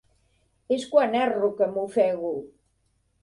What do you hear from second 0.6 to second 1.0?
És